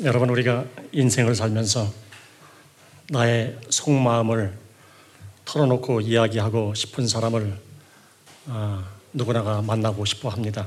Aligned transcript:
여러분 0.00 0.30
우리가 0.30 0.64
인생을 0.92 1.34
살면서 1.34 1.92
나의 3.10 3.58
속마음을 3.68 4.56
털어놓고 5.44 6.00
이야기하고 6.00 6.72
싶은 6.72 7.06
사람을 7.06 7.54
아, 8.46 8.88
누구나가 9.12 9.60
만나고 9.60 10.06
싶어 10.06 10.30
합니다. 10.30 10.66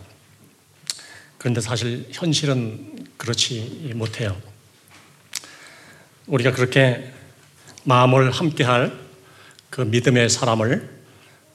그런데 1.39 1.59
사실 1.59 2.07
현실은 2.11 3.07
그렇지 3.17 3.93
못해요. 3.95 4.39
우리가 6.27 6.51
그렇게 6.51 7.11
마음을 7.83 8.29
함께할 8.29 8.95
그 9.71 9.81
믿음의 9.81 10.29
사람을 10.29 11.03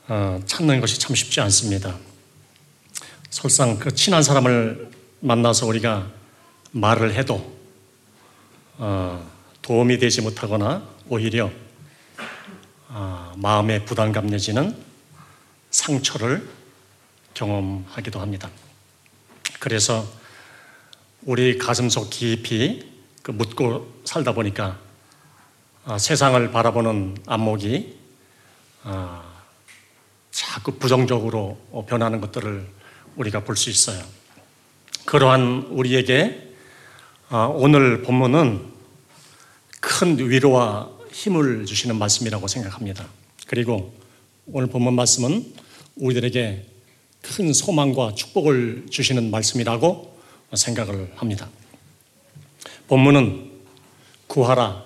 어, 0.08 0.40
찾는 0.44 0.80
것이 0.80 0.98
참 0.98 1.14
쉽지 1.14 1.40
않습니다. 1.42 1.96
설상 3.30 3.78
그 3.78 3.94
친한 3.94 4.24
사람을 4.24 4.90
만나서 5.20 5.66
우리가 5.66 6.10
말을 6.72 7.14
해도 7.14 7.36
어, 7.36 7.59
도움이 9.62 9.98
되지 9.98 10.22
못하거나 10.22 10.82
오히려 11.08 11.50
어, 12.88 13.32
마음의 13.36 13.84
부담감 13.84 14.26
내지는 14.26 14.74
상처를 15.70 16.48
경험하기도 17.34 18.18
합니다. 18.20 18.50
그래서 19.58 20.06
우리 21.22 21.58
가슴속 21.58 22.08
깊이 22.10 22.90
그 23.22 23.30
묻고 23.30 24.00
살다 24.04 24.32
보니까 24.32 24.78
어, 25.84 25.98
세상을 25.98 26.50
바라보는 26.50 27.18
안목이 27.26 27.98
어, 28.84 29.22
자꾸 30.30 30.72
부정적으로 30.78 31.58
변하는 31.86 32.20
것들을 32.20 32.66
우리가 33.16 33.40
볼 33.44 33.56
수 33.56 33.68
있어요. 33.68 34.02
그러한 35.04 35.66
우리에게 35.70 36.48
어, 37.28 37.54
오늘 37.54 38.02
본문은 38.02 38.79
큰 39.80 40.18
위로와 40.18 40.90
힘을 41.12 41.66
주시는 41.66 41.98
말씀이라고 41.98 42.46
생각합니다. 42.46 43.08
그리고 43.46 43.92
오늘 44.46 44.68
본문 44.68 44.94
말씀은 44.94 45.54
우리들에게 45.96 46.66
큰 47.22 47.52
소망과 47.52 48.14
축복을 48.14 48.86
주시는 48.90 49.30
말씀이라고 49.30 50.18
생각을 50.54 51.12
합니다. 51.16 51.48
본문은 52.88 53.50
구하라, 54.26 54.84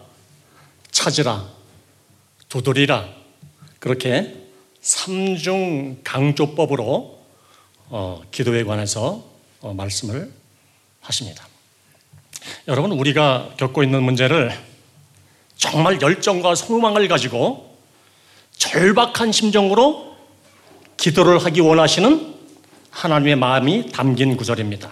찾으라, 0.91 1.48
두드리라, 2.48 3.08
그렇게 3.79 4.34
삼중 4.81 6.01
강조법으로 6.05 7.25
어, 7.89 8.23
기도에 8.31 8.64
관해서 8.64 9.25
어, 9.61 9.73
말씀을 9.75 10.33
하십니다. 11.01 11.47
여러분, 12.69 12.92
우리가 12.92 13.55
겪고 13.56 13.83
있는 13.83 14.03
문제를 14.03 14.53
정말 15.57 16.01
열정과 16.01 16.55
소망을 16.55 17.09
가지고 17.09 17.77
절박한 18.57 19.33
심정으로 19.33 20.15
기도를 20.97 21.39
하기 21.45 21.61
원하시는 21.61 22.35
하나님의 22.91 23.37
마음이 23.37 23.91
담긴 23.93 24.37
구절입니다. 24.37 24.91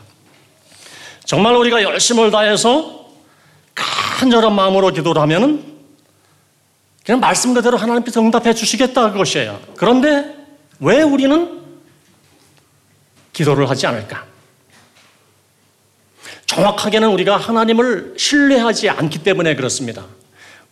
정말 1.24 1.54
우리가 1.56 1.82
열심을 1.82 2.30
다해서 2.30 3.06
간절한 3.74 4.54
마음으로 4.54 4.90
기도를 4.90 5.22
하면은 5.22 5.64
그냥 7.04 7.20
말씀 7.20 7.54
그대로 7.54 7.76
하나님께서 7.76 8.20
응답해 8.20 8.54
주시겠다 8.54 9.12
그것이에요. 9.12 9.60
그런데 9.76 10.36
왜 10.78 11.02
우리는 11.02 11.62
기도를 13.32 13.68
하지 13.70 13.86
않을까? 13.86 14.26
정확하게는 16.46 17.08
우리가 17.08 17.38
하나님을 17.38 18.14
신뢰하지 18.18 18.90
않기 18.90 19.22
때문에 19.22 19.54
그렇습니다. 19.54 20.04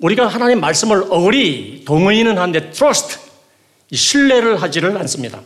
우리가 0.01 0.27
하나님 0.27 0.61
말씀을 0.61 1.05
어리 1.11 1.85
동의는 1.85 2.39
한데 2.39 2.71
trust 2.71 3.19
신뢰를 3.93 4.61
하지를 4.61 4.97
않습니다. 4.99 5.41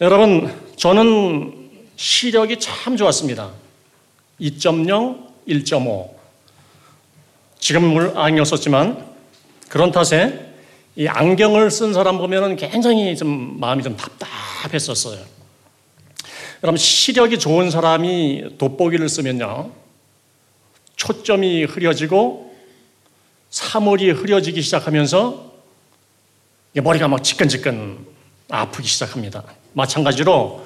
여러분 0.00 0.52
저는 0.76 1.70
시력이 1.96 2.58
참 2.60 2.96
좋았습니다. 2.96 3.50
2.0, 4.40 5.18
1.5 5.48 6.10
지금 7.58 7.84
물 7.84 8.12
안경 8.16 8.44
썼지만 8.44 9.06
그런 9.68 9.90
탓에 9.90 10.52
이 10.94 11.08
안경을 11.08 11.70
쓴 11.70 11.92
사람 11.92 12.18
보면은 12.18 12.56
굉장히 12.56 13.16
좀 13.16 13.58
마음이 13.58 13.82
좀 13.82 13.96
답답했었어요. 13.96 15.20
여러분 16.62 16.76
시력이 16.76 17.40
좋은 17.40 17.70
사람이 17.70 18.56
돋보기를 18.58 19.08
쓰면요 19.08 19.72
초점이 20.94 21.64
흐려지고 21.64 22.51
사물이 23.52 24.10
흐려지기 24.12 24.62
시작하면서 24.62 25.52
머리가 26.82 27.06
막 27.06 27.22
지끈지끈 27.22 27.98
아프기 28.50 28.88
시작합니다. 28.88 29.44
마찬가지로 29.74 30.64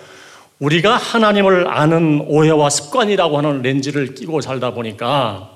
우리가 0.61 0.97
하나님을 0.97 1.67
아는 1.69 2.25
오해와 2.29 2.71
습관이라고 2.71 3.39
하는 3.39 3.61
렌즈를 3.63 4.15
끼고 4.15 4.41
살다 4.41 4.73
보니까 4.73 5.51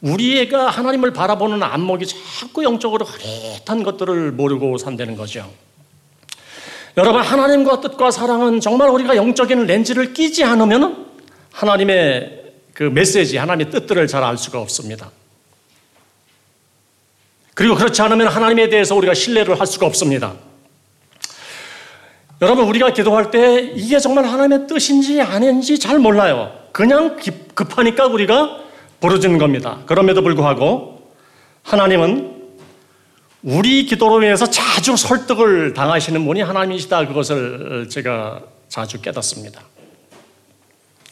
우리가 0.00 0.68
하나님을 0.68 1.12
바라보는 1.12 1.62
안목이 1.62 2.04
자꾸 2.06 2.64
영적으로 2.64 3.06
흐릿한 3.06 3.84
것들을 3.84 4.32
모르고 4.32 4.76
산다는 4.76 5.16
거죠. 5.16 5.48
여러분, 6.96 7.22
하나님과 7.22 7.80
뜻과 7.80 8.10
사랑은 8.10 8.60
정말 8.60 8.88
우리가 8.90 9.16
영적인 9.16 9.66
렌즈를 9.66 10.12
끼지 10.12 10.42
않으면 10.44 11.06
하나님의 11.52 12.54
그 12.74 12.82
메시지, 12.82 13.36
하나님의 13.36 13.70
뜻들을 13.70 14.06
잘 14.08 14.24
알 14.24 14.36
수가 14.36 14.60
없습니다. 14.60 15.10
그리고 17.54 17.76
그렇지 17.76 18.02
않으면 18.02 18.28
하나님에 18.28 18.68
대해서 18.68 18.94
우리가 18.96 19.14
신뢰를 19.14 19.58
할 19.58 19.66
수가 19.66 19.86
없습니다. 19.86 20.34
여러분, 22.42 22.66
우리가 22.66 22.92
기도할 22.92 23.30
때 23.30 23.72
이게 23.74 23.98
정말 23.98 24.26
하나님의 24.26 24.66
뜻인지 24.66 25.20
아닌지 25.22 25.78
잘 25.78 25.98
몰라요. 25.98 26.52
그냥 26.72 27.16
급하니까 27.54 28.06
우리가 28.06 28.58
부르짖는 29.00 29.38
겁니다. 29.38 29.78
그럼에도 29.86 30.22
불구하고 30.22 31.12
하나님은 31.62 32.34
우리 33.42 33.86
기도로 33.86 34.22
인해서 34.22 34.46
자주 34.46 34.96
설득을 34.96 35.74
당하시는 35.74 36.24
분이 36.26 36.40
하나님이시다. 36.40 37.06
그것을 37.06 37.88
제가 37.90 38.42
자주 38.68 39.00
깨닫습니다. 39.00 39.62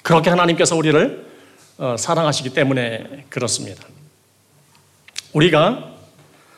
그렇게 0.02 0.30
하나님께서 0.30 0.74
우리를 0.76 1.30
어, 1.78 1.96
사랑하시기 1.98 2.50
때문에 2.50 3.26
그렇습니다. 3.28 3.84
우리가 5.32 5.91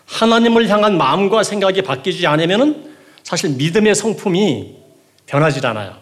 하나님을 0.07 0.69
향한 0.69 0.97
마음과 0.97 1.43
생각이 1.43 1.83
바뀌지 1.83 2.27
않으면 2.27 2.95
사실 3.23 3.51
믿음의 3.51 3.95
성품이 3.95 4.77
변하지 5.27 5.67
않아요. 5.67 5.97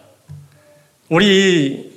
우리 1.08 1.92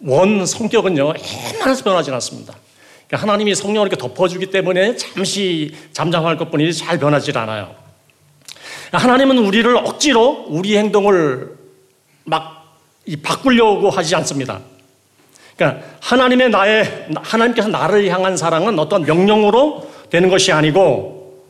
원 0.00 0.44
성격은요, 0.44 1.14
웬만해서 1.52 1.84
변하지 1.84 2.10
않습니다. 2.10 2.54
그러니까 3.06 3.22
하나님이 3.22 3.54
성령을 3.54 3.88
이렇게 3.88 4.00
덮어주기 4.00 4.46
때문에 4.46 4.96
잠시 4.96 5.74
잠잠할 5.92 6.36
것 6.36 6.50
뿐이지 6.50 6.78
잘 6.78 6.98
변하지 6.98 7.32
않아요. 7.36 7.74
하나님은 8.92 9.38
우리를 9.38 9.76
억지로 9.76 10.46
우리 10.48 10.76
행동을 10.76 11.56
막 12.24 12.76
바꾸려고 13.22 13.90
하지 13.90 14.14
않습니다. 14.16 14.60
그러니까 15.56 15.86
하나님의 16.00 16.50
나의, 16.50 17.08
하나님께서 17.16 17.68
나를 17.68 18.08
향한 18.08 18.36
사랑은 18.36 18.78
어떤 18.78 19.02
명령으로 19.02 19.93
되는 20.10 20.28
것이 20.28 20.52
아니고 20.52 21.44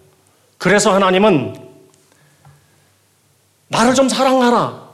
그래서 0.59 0.94
하나님은 0.94 1.54
나를 3.69 3.94
좀 3.94 4.09
사랑하라. 4.09 4.84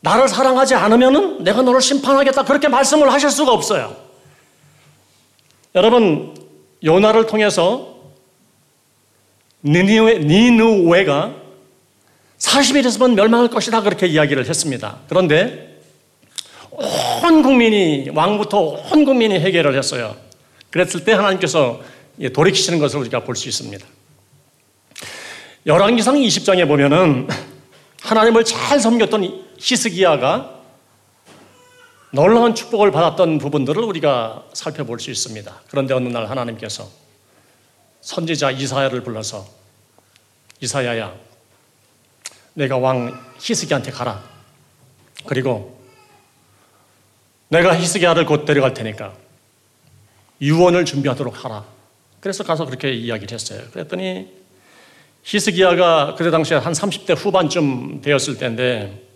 나를 0.00 0.28
사랑하지 0.28 0.74
않으면 0.74 1.42
내가 1.44 1.62
너를 1.62 1.80
심판하겠다. 1.80 2.44
그렇게 2.44 2.68
말씀을 2.68 3.12
하실 3.12 3.30
수가 3.30 3.52
없어요. 3.52 3.96
여러분, 5.74 6.34
요나를 6.84 7.26
통해서 7.26 7.96
니누에, 9.64 10.18
니누웨가 10.20 11.34
40일 12.38 12.86
있으면 12.86 13.14
멸망할 13.14 13.48
것이다. 13.48 13.82
그렇게 13.82 14.06
이야기를 14.06 14.48
했습니다. 14.48 14.98
그런데 15.08 15.80
온 16.70 17.42
국민이, 17.42 18.08
왕부터 18.14 18.58
온 18.58 19.04
국민이 19.04 19.38
해결을 19.38 19.76
했어요. 19.76 20.16
그랬을 20.70 21.04
때 21.04 21.12
하나님께서 21.12 21.80
돌이키시는 22.32 22.78
것을 22.78 22.98
우리가 23.00 23.24
볼 23.24 23.36
수 23.36 23.48
있습니다. 23.48 23.86
열왕기상 25.66 26.14
20장에 26.16 26.66
보면은 26.66 27.28
하나님을 28.00 28.44
잘 28.44 28.80
섬겼던 28.80 29.44
히스기야가 29.58 30.56
놀라운 32.10 32.54
축복을 32.54 32.90
받았던 32.90 33.38
부분들을 33.38 33.82
우리가 33.82 34.44
살펴볼 34.54 34.98
수 34.98 35.10
있습니다. 35.10 35.62
그런데 35.68 35.92
어느 35.94 36.08
날 36.08 36.30
하나님께서 36.30 36.88
선지자 38.00 38.52
이사야를 38.52 39.02
불러서 39.02 39.46
이사야야, 40.60 41.14
내가 42.54 42.78
왕 42.78 43.20
히스기한테 43.38 43.90
가라. 43.90 44.22
그리고 45.26 45.78
내가 47.48 47.78
히스기야를 47.78 48.24
곧 48.24 48.44
데려갈 48.44 48.72
테니까 48.72 49.14
유언을 50.40 50.84
준비하도록 50.84 51.44
하라. 51.44 51.77
그래서 52.20 52.44
가서 52.44 52.64
그렇게 52.64 52.92
이야기를 52.92 53.32
했어요. 53.32 53.62
그랬더니 53.72 54.28
히스기야가 55.22 56.14
그때 56.16 56.30
당시에 56.30 56.56
한 56.58 56.72
30대 56.72 57.16
후반쯤 57.16 58.00
되었을 58.02 58.38
때인데 58.38 59.06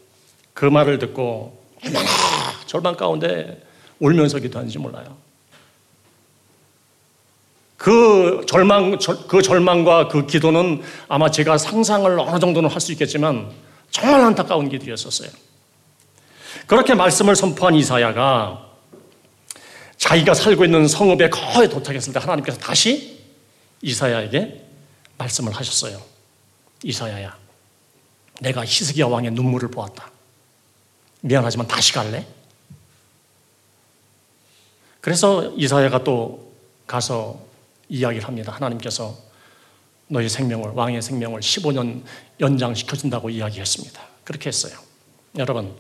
그 0.53 0.65
말을 0.65 0.99
듣고 0.99 1.59
얼마나 1.85 2.07
절망 2.67 2.97
가운데 2.97 3.63
울면서 3.99 4.39
기도하는지 4.39 4.79
몰라요. 4.79 5.17
그 7.77 8.45
절망, 8.47 8.97
그 9.27 9.43
절망과 9.43 10.09
그 10.09 10.27
기도는 10.27 10.83
아마 11.09 11.31
제가 11.31 11.59
상상을 11.59 12.21
어느 12.21 12.39
정도는 12.39 12.71
할 12.71 12.81
수 12.81 12.93
있겠지만 12.93 13.51
정말 13.91 14.21
안타까운 14.21 14.69
기도였었어요. 14.69 15.29
그렇게 16.67 16.95
말씀을 16.95 17.35
선포한 17.35 17.75
이사야가 17.75 18.72
자기가 20.03 20.35
살고 20.35 20.65
있는 20.65 20.89
성읍에 20.89 21.31
거의 21.31 21.69
도착했을 21.69 22.13
때 22.13 22.19
하나님께서 22.19 22.59
다시 22.59 23.21
이사야에게 23.83 24.65
말씀을 25.17 25.53
하셨어요. 25.53 26.03
이사야야, 26.83 27.39
내가 28.41 28.65
히스기야 28.65 29.07
왕의 29.07 29.31
눈물을 29.31 29.71
보았다. 29.71 30.11
미안하지만 31.21 31.69
다시 31.69 31.93
갈래? 31.93 32.27
그래서 35.01 35.55
이사야가 35.57 36.03
또 36.03 36.53
가서 36.89 37.41
이야기를 37.89 38.27
합니다. 38.27 38.51
하나님께서 38.51 39.17
너희 40.09 40.29
생명을, 40.29 40.71
왕의 40.71 41.01
생명을 41.01 41.41
15년 41.41 42.03
연장시켜준다고 42.41 43.31
이야기했습니다. 43.31 44.03
그렇게 44.25 44.49
했어요. 44.49 44.77
여러분, 45.39 45.79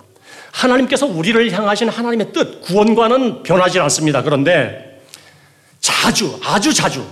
하나님께서 0.53 1.07
우리를 1.07 1.51
향하신 1.53 1.89
하나님의 1.89 2.33
뜻, 2.33 2.61
구원과는 2.63 3.43
변하지 3.43 3.81
않습니다. 3.81 4.23
그런데 4.23 5.01
자주, 5.81 6.39
아주 6.45 6.73
자주 6.73 7.05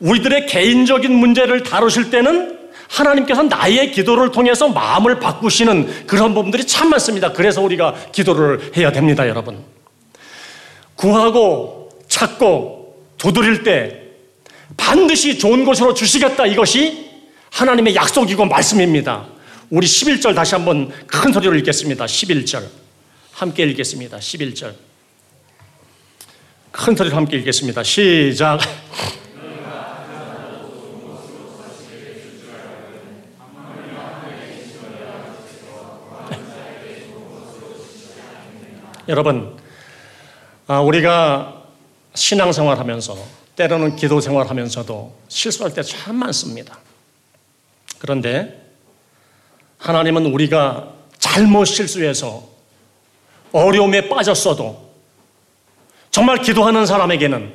우리들의 0.00 0.46
개인적인 0.46 1.12
문제를 1.12 1.62
다루실 1.62 2.10
때는 2.10 2.56
하나님께서 2.88 3.42
나의 3.44 3.92
기도를 3.92 4.30
통해서 4.30 4.68
마음을 4.68 5.18
바꾸시는 5.18 6.06
그런 6.06 6.34
부분들이 6.34 6.66
참 6.66 6.90
많습니다. 6.90 7.32
그래서 7.32 7.62
우리가 7.62 7.94
기도를 8.12 8.72
해야 8.76 8.92
됩니다, 8.92 9.26
여러분. 9.28 9.64
구하고 10.94 11.88
찾고 12.08 13.06
두드릴 13.18 13.64
때 13.64 14.02
반드시 14.76 15.38
좋은 15.38 15.64
곳으로 15.64 15.94
주시겠다 15.94 16.46
이것이 16.46 17.10
하나님의 17.50 17.94
약속이고 17.94 18.44
말씀입니다. 18.44 19.26
우리 19.68 19.86
11절 19.86 20.34
다시 20.34 20.54
한번 20.54 20.90
큰 21.06 21.32
소리로 21.32 21.56
읽겠습니다. 21.56 22.06
11절. 22.06 22.68
함께 23.32 23.64
읽겠습니다. 23.64 24.18
11절. 24.18 24.74
큰 26.70 26.94
소리로 26.94 27.16
함께 27.16 27.36
읽겠습니다. 27.38 27.82
시작. 27.82 28.60
여러분, 39.08 39.56
아, 40.68 40.80
우리가 40.80 41.64
신앙생활 42.14 42.78
하면서 42.78 43.16
때로는 43.56 43.96
기도 43.96 44.20
생활 44.20 44.48
하면서도 44.48 45.16
실수할 45.28 45.74
때 45.74 45.82
참 45.82 46.16
많습니다. 46.16 46.78
그런데 47.98 48.65
하나님은 49.78 50.26
우리가 50.26 50.92
잘못 51.18 51.64
실수해서 51.64 52.48
어려움에 53.52 54.08
빠졌어도 54.08 54.86
정말 56.10 56.40
기도하는 56.40 56.86
사람에게는 56.86 57.52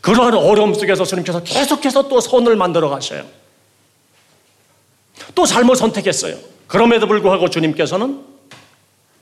그러한 0.00 0.34
어려움 0.34 0.74
속에서 0.74 1.04
주님께서 1.04 1.42
계속해서 1.44 2.08
또 2.08 2.20
선을 2.20 2.56
만들어 2.56 2.88
가셔요. 2.88 3.24
또 5.34 5.46
잘못 5.46 5.76
선택했어요. 5.76 6.36
그럼에도 6.66 7.06
불구하고 7.06 7.48
주님께서는 7.48 8.24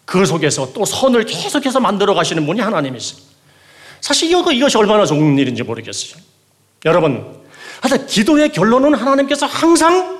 그 0.07 0.25
속에서 0.25 0.73
또 0.73 0.85
선을 0.85 1.25
계속해서 1.27 1.81
만들어 1.81 2.15
가시는 2.15 2.47
분이 2.47 2.61
하나님이세요. 2.61 3.21
사실 4.01 4.31
이거, 4.31 4.51
이것이 4.51 4.79
얼마나 4.79 5.05
좋은 5.05 5.39
일인지 5.39 5.63
모르겠어요. 5.63 6.21
여러분, 6.87 7.39
하여튼 7.83 8.07
기도의 8.07 8.53
결론은 8.53 8.95
하나님께서 8.95 9.47
항상 9.47 10.20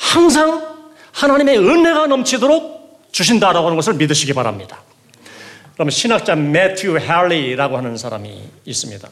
항상 0.00 0.88
하나님의 1.12 1.58
은혜가 1.58 2.06
넘치도록 2.06 3.10
주신다라고 3.12 3.66
하는 3.66 3.76
것을 3.76 3.94
믿으시기 3.94 4.32
바랍니다. 4.32 4.82
그러면 5.74 5.90
신학자 5.90 6.34
매튜 6.34 6.96
할리라고 6.96 7.76
하는 7.76 7.96
사람이 7.96 8.42
있습니다. 8.64 9.08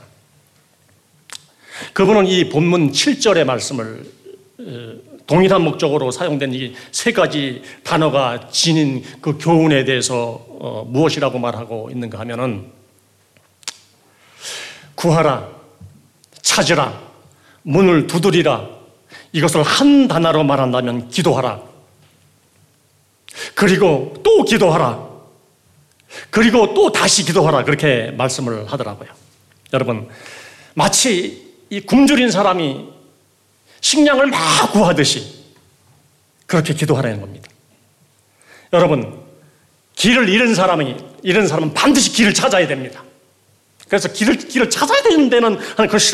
그분은 1.92 2.26
이 2.26 2.48
본문 2.48 2.90
7절의 2.90 3.44
말씀을 3.44 4.04
어, 4.60 4.92
동일한 5.26 5.62
목적으로 5.62 6.10
사용된 6.10 6.52
이 6.54 6.74
세 6.90 7.12
가지 7.12 7.62
단어가 7.84 8.48
지닌 8.50 9.04
그 9.20 9.36
교훈에 9.38 9.84
대해서 9.84 10.44
어, 10.48 10.84
무엇이라고 10.88 11.38
말하고 11.38 11.90
있는가 11.90 12.18
하면은 12.20 12.72
구하라, 14.94 15.48
찾으라, 16.42 17.00
문을 17.62 18.06
두드리라, 18.08 18.77
이것을 19.32 19.62
한 19.62 20.08
단어로 20.08 20.44
말한다면 20.44 21.08
기도하라. 21.08 21.62
그리고 23.54 24.14
또 24.22 24.44
기도하라. 24.44 25.06
그리고 26.30 26.74
또 26.74 26.90
다시 26.90 27.24
기도하라. 27.24 27.64
그렇게 27.64 28.10
말씀을 28.12 28.70
하더라고요. 28.70 29.10
여러분, 29.72 30.08
마치 30.74 31.54
이 31.70 31.80
굶주린 31.80 32.30
사람이 32.30 32.88
식량을 33.80 34.26
막 34.26 34.72
구하듯이 34.72 35.44
그렇게 36.46 36.74
기도하라는 36.74 37.20
겁니다. 37.20 37.48
여러분, 38.72 39.20
길을 39.94 40.28
잃은 40.28 40.54
사람이, 40.54 40.96
잃은 41.22 41.46
사람은 41.46 41.74
반드시 41.74 42.12
길을 42.12 42.32
찾아야 42.32 42.66
됩니다. 42.66 43.04
그래서 43.88 44.08
길을, 44.12 44.36
길을 44.36 44.70
찾아야 44.70 45.02
되는 45.02 45.28
데는 45.28 45.58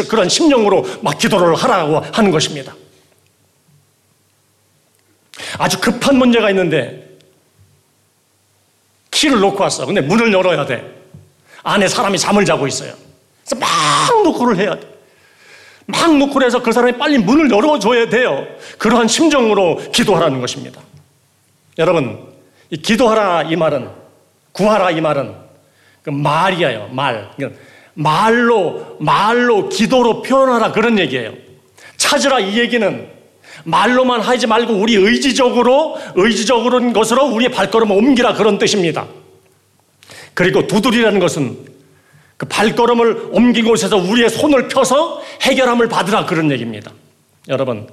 그런 0.09 0.29
심령으로 0.29 0.87
막 1.03 1.19
기도를 1.19 1.55
하라고 1.57 2.01
하는 2.01 2.31
것입니다. 2.31 2.75
아주 5.59 5.81
급한 5.81 6.17
문제가 6.17 6.51
있는데 6.51 7.05
키를 9.11 9.41
놓고 9.41 9.63
왔어. 9.63 9.87
근데 9.87 10.01
문을 10.01 10.33
열어야 10.33 10.67
돼. 10.67 10.85
안에 11.63 11.89
사람이 11.89 12.19
잠을 12.19 12.45
자고 12.45 12.67
있어요. 12.67 12.93
그래서 13.45 13.57
막 13.57 14.23
노크를 14.23 14.59
해야 14.59 14.75
돼. 14.75 14.95
막 15.87 16.17
노크를 16.17 16.47
해서 16.47 16.63
그 16.63 16.73
사람이 16.73 16.99
빨리 16.99 17.19
문을 17.19 17.51
열어줘야 17.51 18.09
돼요. 18.09 18.47
그러한 18.79 19.07
심정으로 19.09 19.91
기도하라는 19.93 20.41
것입니다. 20.41 20.81
여러분, 21.79 22.27
이 22.71 22.77
기도하라 22.77 23.45
이 23.45 23.57
말은, 23.57 23.91
구하라 24.53 24.91
이 24.93 25.01
말은 25.01 25.35
그 26.03 26.11
말이에요, 26.11 26.89
말. 26.93 27.31
말로, 27.95 28.97
말로, 28.99 29.69
기도로 29.69 30.23
표현하라 30.23 30.73
그런 30.73 30.99
얘기예요. 30.99 31.33
찾으라 31.97 32.41
이 32.41 32.59
얘기는 32.59 33.14
말로만 33.65 34.21
하지 34.21 34.47
말고 34.47 34.75
우리 34.75 34.95
의지적으로 34.95 35.99
의지적으로는 36.15 36.93
것으로 36.93 37.27
우리의 37.27 37.51
발걸음을 37.51 37.97
옮기라 37.97 38.35
그런 38.35 38.59
뜻입니다. 38.59 39.07
그리고 40.35 40.67
두드리라는 40.67 41.21
것은 41.21 41.59
그 42.37 42.47
발걸음을 42.47 43.29
옮긴 43.33 43.65
곳에서 43.65 43.97
우리의 43.97 44.29
손을 44.29 44.69
펴서 44.69 45.23
해결함을 45.43 45.89
받으라 45.89 46.27
그런 46.27 46.51
얘기입니다. 46.51 46.93
여러분, 47.49 47.89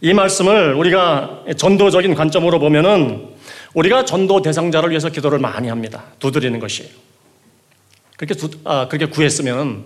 이 0.00 0.12
말씀을 0.12 0.74
우리가 0.74 1.44
전도적인 1.56 2.14
관점으로 2.14 2.58
보면은 2.58 3.28
우리가 3.74 4.04
전도 4.04 4.42
대상자를 4.42 4.90
위해서 4.90 5.08
기도를 5.08 5.38
많이 5.38 5.68
합니다. 5.68 6.04
두드리는 6.18 6.58
것이에요. 6.58 6.90
그렇게 8.16 8.34
두, 8.34 8.50
아, 8.64 8.88
그렇게 8.88 9.06
구했으면 9.06 9.84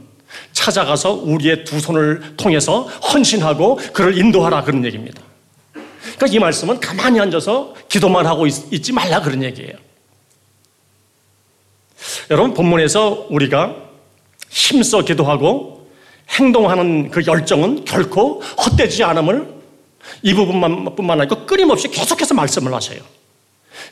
찾아가서 0.53 1.13
우리의 1.13 1.65
두 1.65 1.81
손을 1.81 2.37
통해서 2.37 2.83
헌신하고 2.83 3.77
그를 3.93 4.17
인도하라 4.17 4.65
그런 4.65 4.85
얘기입니다. 4.85 5.23
그러니까 6.17 6.27
이 6.27 6.39
말씀은 6.39 6.81
가만히 6.81 7.21
앉아서 7.21 7.75
기도만 7.89 8.27
하고 8.27 8.47
있, 8.47 8.83
지 8.83 8.93
말라 8.93 9.21
그런 9.21 9.43
얘기예요. 9.43 9.75
여러분 12.31 12.55
본문에서 12.55 13.29
우리가 13.31 13.77
힘써 14.51 15.03
기도하고 15.03 15.89
행동하는 16.31 17.11
그 17.11 17.23
열정은 17.27 17.85
결코 17.85 18.41
헛되지 18.41 19.05
않음을 19.05 19.63
이 20.23 20.35
부분만 20.35 20.95
뿐만 20.97 21.21
아니고 21.21 21.47
끊임없이 21.47 21.89
계속해서 21.89 22.35
말씀을 22.35 22.73
하셔요. 22.73 23.01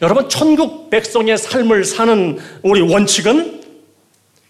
여러분 0.03 0.29
천국 0.29 0.91
백성의 0.91 1.39
삶을 1.39 1.85
사는 1.85 2.39
우리 2.63 2.81
원칙은 2.81 3.63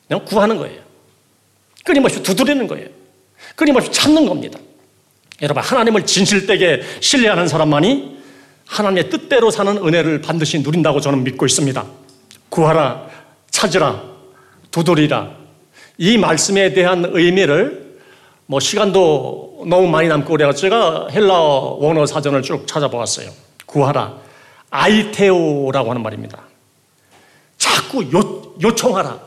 그냥 0.09 0.25
구하는 0.25 0.57
거예요. 0.57 0.90
끊임없이 1.91 2.23
두드리는 2.23 2.69
거예요. 2.69 2.87
끊임없이 3.57 3.91
찾는 3.91 4.25
겁니다. 4.27 4.61
여러분, 5.43 5.61
하나님을 5.61 6.07
진실되게 6.07 6.83
신뢰하는 7.01 7.49
사람만이 7.49 8.21
하나님의 8.65 9.11
뜻대로 9.11 9.51
사는 9.51 9.77
은혜를 9.77 10.21
반드시 10.21 10.61
누린다고 10.61 11.01
저는 11.01 11.25
믿고 11.25 11.47
있습니다. 11.47 11.85
구하라, 12.49 13.09
찾으라, 13.51 14.05
두드리라. 14.71 15.33
이 15.99 16.17
말씀에 16.17 16.75
대한 16.75 17.05
의미를 17.09 17.99
뭐 18.47 18.61
시간도 18.61 19.65
너무 19.67 19.89
많이 19.89 20.07
남고 20.07 20.31
그래서 20.31 20.53
제가 20.53 21.09
헬라어 21.11 21.79
원어 21.81 22.07
사전을 22.07 22.43
쭉 22.43 22.69
찾아보았어요. 22.69 23.31
구하라. 23.67 24.17
아이테오라고 24.71 25.91
하는 25.91 26.03
말입니다. 26.05 26.39
자꾸 27.59 28.05
요, 28.13 28.55
요청하라. 28.63 29.19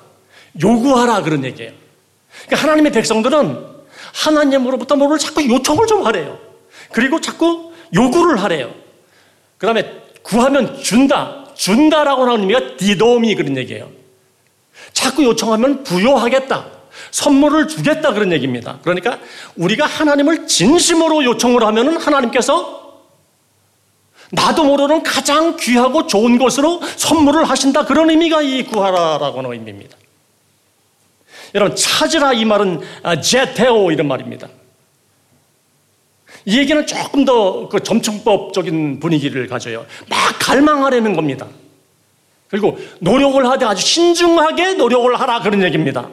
요구하라 0.64 1.24
그런 1.24 1.44
얘기예요. 1.44 1.83
그러니까 2.46 2.68
하나님의 2.68 2.92
백성들은 2.92 3.74
하나님으로부터 4.14 4.96
뭐를 4.96 5.18
자꾸 5.18 5.48
요청을 5.48 5.88
좀 5.88 6.06
하래요. 6.06 6.38
그리고 6.92 7.20
자꾸 7.22 7.72
요구를 7.94 8.42
하래요. 8.42 8.74
그 9.58 9.66
다음에 9.66 10.02
구하면 10.22 10.82
준다. 10.82 11.46
준다라고 11.56 12.24
하는 12.24 12.42
의미가 12.42 12.78
디돔이 12.78 13.36
그런 13.36 13.58
얘기예요. 13.58 13.90
자꾸 14.92 15.24
요청하면 15.24 15.84
부여하겠다. 15.84 16.66
선물을 17.12 17.68
주겠다 17.68 18.14
그런 18.14 18.32
얘기입니다. 18.32 18.80
그러니까 18.84 19.20
우리가 19.56 19.86
하나님을 19.86 20.48
진심으로 20.48 21.24
요청을 21.24 21.64
하면 21.64 21.98
하나님께서 21.98 22.84
나도 24.32 24.64
모르는 24.64 25.04
가장 25.04 25.56
귀하고 25.58 26.08
좋은 26.08 26.38
것으로 26.38 26.82
선물을 26.96 27.44
하신다. 27.44 27.86
그런 27.86 28.10
의미가 28.10 28.42
이 28.42 28.64
구하라라고 28.64 29.40
하는 29.40 29.52
의미입니다. 29.52 29.96
여러분, 31.56 31.76
찾으라 31.76 32.34
이 32.34 32.46
말은 32.46 32.82
아, 33.04 33.20
제테오 33.20 33.92
이런 33.92 34.08
말입니다. 34.08 34.48
이 36.46 36.58
얘기는 36.58 36.86
조금 36.86 37.24
더 37.26 37.70
그 37.70 37.80
점층법적인 37.82 39.00
분위기를 39.00 39.48
가져요. 39.48 39.86
막 40.10 40.18
갈망하려는 40.40 41.16
겁니다. 41.16 41.48
그리고 42.50 42.78
노력을 43.00 43.44
하되 43.50 43.66
아주 43.66 43.86
신중하게 43.86 44.74
노력을 44.76 45.20
하라 45.20 45.42
그런 45.42 45.64
얘기입니다. 45.64 46.08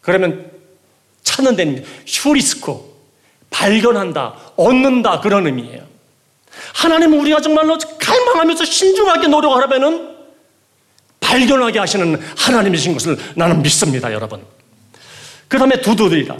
그러면 0.00 0.50
찾는 1.22 1.56
데는 1.56 1.84
휴리스코, 2.06 2.94
발견한다, 3.50 4.52
얻는다 4.56 5.20
그런 5.20 5.46
의미예요. 5.46 5.82
하나님은 6.74 7.18
우리가 7.20 7.40
정말로 7.40 7.78
갈망하면서 7.98 8.64
신중하게 8.64 9.28
노력하려면은 9.28 10.17
발견하게 11.28 11.78
하시는 11.78 12.18
하나님이신 12.36 12.94
것을 12.94 13.18
나는 13.36 13.60
믿습니다, 13.62 14.10
여러분. 14.12 14.42
그 15.46 15.58
다음에 15.58 15.78
두드리라. 15.80 16.36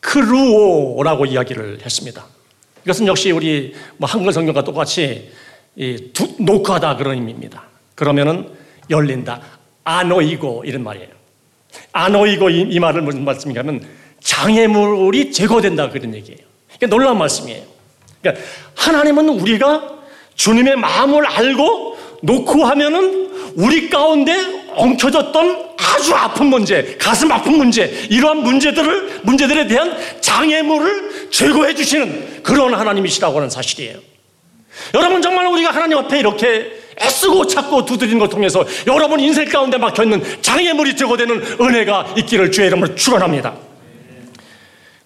크루오라고 0.00 1.26
이야기를 1.26 1.80
했습니다. 1.84 2.24
이것은 2.84 3.06
역시 3.06 3.30
우리 3.30 3.74
뭐 3.98 4.08
한글 4.08 4.32
성경과 4.32 4.64
똑같이 4.64 5.30
이 5.76 6.10
두, 6.12 6.34
녹화다 6.38 6.96
그런 6.96 7.16
의미입니다. 7.16 7.64
그러면은 7.94 8.48
열린다. 8.88 9.40
아노이고 9.84 10.64
이런 10.66 10.82
말이에요. 10.82 11.08
아노이고 11.92 12.50
이, 12.50 12.60
이 12.70 12.80
말을 12.80 13.02
무슨 13.02 13.24
말씀이냐면 13.24 13.86
장애물이 14.20 15.32
제거된다 15.32 15.90
그런 15.90 16.14
얘기예요. 16.14 16.40
그러니까 16.76 16.86
놀라운 16.86 17.18
말씀이에요. 17.18 17.62
그러니까 18.20 18.44
하나님은 18.76 19.28
우리가 19.28 19.98
주님의 20.34 20.76
마음을 20.76 21.26
알고 21.26 21.93
놓고 22.24 22.64
하면은 22.64 23.30
우리 23.56 23.88
가운데 23.88 24.34
엉켜졌던 24.74 25.74
아주 25.78 26.14
아픈 26.14 26.46
문제, 26.46 26.96
가슴 26.98 27.30
아픈 27.30 27.56
문제, 27.56 28.06
이러한 28.10 28.38
문제들을, 28.38 29.20
문제들에 29.22 29.66
대한 29.68 29.96
장애물을 30.20 31.30
제거해 31.30 31.74
주시는 31.74 32.42
그런 32.42 32.74
하나님이시라고 32.74 33.36
하는 33.36 33.50
사실이에요. 33.50 33.98
여러분 34.94 35.22
정말 35.22 35.46
우리가 35.46 35.70
하나님 35.70 35.98
앞에 35.98 36.18
이렇게 36.18 36.72
애쓰고 37.00 37.46
찾고 37.46 37.84
두드리는 37.84 38.18
걸 38.18 38.28
통해서 38.28 38.64
여러분 38.86 39.20
인생 39.20 39.48
가운데 39.48 39.78
막혀있는 39.78 40.42
장애물이 40.42 40.96
제거되는 40.96 41.58
은혜가 41.60 42.14
있기를 42.16 42.50
주의 42.50 42.68
이름으로 42.68 42.94
축원합니다. 42.94 43.54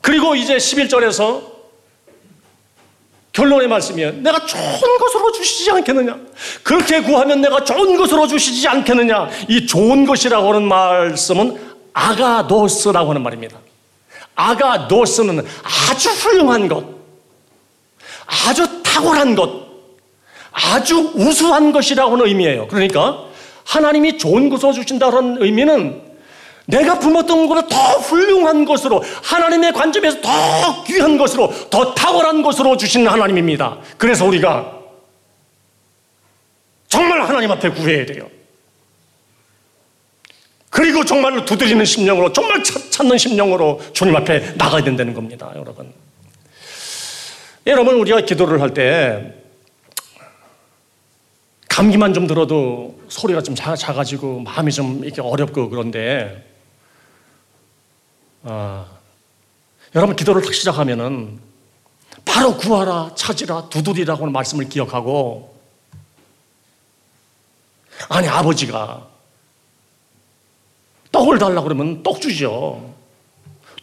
그리고 0.01 0.35
이제 0.35 0.57
11절에서 0.57 1.58
결론의 3.39 3.69
말씀이에요. 3.69 4.11
내가 4.15 4.45
좋은 4.45 4.99
것으로 4.99 5.31
주시지 5.31 5.71
않겠느냐? 5.71 6.19
그렇게 6.65 7.01
구하면 7.01 7.41
내가 7.41 7.63
좋은 7.63 7.97
것으로 7.97 8.27
주시지 8.27 8.67
않겠느냐? 8.67 9.29
이 9.49 9.65
좋은 9.65 10.05
것이라고 10.05 10.49
하는 10.49 10.65
말씀은 10.65 11.57
아가도스라고 11.93 13.11
하는 13.11 13.23
말입니다. 13.23 13.57
아가도스는 14.35 15.47
아주 15.89 16.09
훌륭한 16.11 16.67
것, 16.67 16.85
아주 18.27 18.83
탁월한 18.83 19.37
것, 19.37 19.69
아주 20.51 21.13
우수한 21.15 21.71
것이라고 21.71 22.15
하는 22.15 22.27
의미예요. 22.27 22.67
그러니까 22.67 23.25
하나님이 23.65 24.19
좋은 24.19 24.49
것으로 24.49 24.73
주신다는 24.73 25.41
의미는 25.41 26.08
내가 26.69 26.99
품었던 26.99 27.47
것보다 27.47 27.67
더 27.67 27.77
훌륭한 27.99 28.67
것으로 28.67 29.03
하나님의 29.23 29.73
관점에서 29.73 30.21
더 30.21 30.85
귀한 30.85 31.17
것으로 31.17 31.51
더 31.71 31.95
탁월한 31.95 32.43
것으로 32.43 32.77
주시는 32.77 33.11
하나님입니다. 33.11 33.79
그래서 33.97 34.27
우리가 34.27 34.79
정말 36.87 37.23
하나님 37.23 37.51
앞에 37.51 37.71
구해야 37.71 38.05
돼요. 38.05 38.29
그리고 40.69 41.03
정말로 41.07 41.43
두드리는 41.47 41.83
심령으로 41.83 42.35
정말 42.35 42.63
찾는 42.63 43.17
심령으로 43.17 43.81
주님 43.95 44.15
앞에 44.17 44.53
나가야 44.57 44.85
된다는 44.85 45.15
겁니다, 45.15 45.51
여러분. 45.57 45.91
여러분 47.67 47.95
우리가 47.95 48.21
기도를 48.21 48.61
할 48.61 48.75
때 48.75 49.35
감기만 51.71 52.13
좀 52.13 52.27
들어도 52.27 53.01
소리가 53.09 53.43
좀 53.43 53.55
작아지고 53.55 54.41
마음이 54.41 54.71
좀 54.71 55.03
이렇게 55.03 55.23
어렵고 55.23 55.71
그런데 55.71 56.48
아, 58.51 58.87
여러분 59.95 60.17
기도를 60.17 60.41
딱 60.41 60.55
시작하면은 60.55 61.39
바로 62.25 62.57
구하라, 62.57 63.13
찾으라, 63.15 63.69
두드리라고 63.69 64.23
하는 64.23 64.33
말씀을 64.33 64.71
기억하고 64.71 65.55
아니 68.09 68.27
아버지가 68.27 69.07
떡을 71.13 71.39
달라 71.39 71.63
그러면 71.63 72.03
떡 72.03 72.23
주죠. 72.23 72.95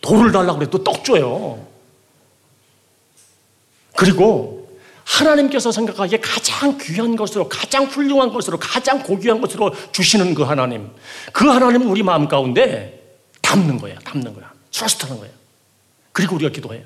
돌을 0.02 0.32
달라 0.32 0.54
그래 0.56 0.68
또떡 0.70 1.04
줘요. 1.04 1.66
그리고 3.96 4.68
하나님께서 5.04 5.72
생각하기에 5.72 6.20
가장 6.20 6.78
귀한 6.80 7.16
것으로, 7.16 7.48
가장 7.48 7.86
훌륭한 7.86 8.34
것으로, 8.34 8.58
가장 8.58 9.04
고귀한 9.04 9.40
것으로 9.40 9.72
주시는 9.92 10.34
그 10.34 10.44
하나님. 10.44 10.92
그 11.32 11.48
하나님은 11.48 11.88
우리 11.88 12.02
마음 12.02 12.28
가운데 12.28 13.20
담는 13.42 13.80
거야, 13.80 13.98
담는 14.00 14.34
거야. 14.34 14.55
트러스트하는 14.76 15.20
거예요. 15.20 15.34
그리고 16.12 16.36
우리가 16.36 16.52
기도해요. 16.52 16.84